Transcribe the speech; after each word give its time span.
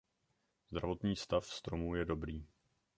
Zdravotní 0.71 1.15
stav 1.15 1.45
stromu 1.45 1.95
je 1.95 2.05
dobrý. 2.05 2.47